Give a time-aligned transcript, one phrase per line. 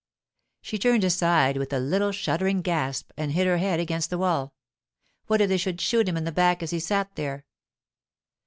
[0.63, 4.55] She turned aside with a little shuddering gasp and hid her head against the wall.
[5.27, 7.45] What if they should shoot him in the back as he sat there?